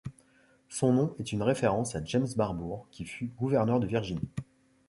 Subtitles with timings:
[0.67, 4.31] Son nom est une référence à James Barbour, qui fut gouverneur de Virginie.